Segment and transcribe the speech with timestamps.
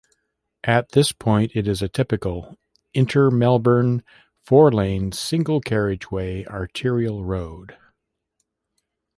[0.63, 2.57] At this point, it is a typical
[2.95, 4.01] inner-Melbourne,
[4.41, 7.77] four lane, single carriageway arterial road.